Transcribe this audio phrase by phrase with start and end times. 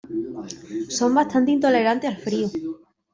[0.89, 2.49] Son bastante intolerantes al frío.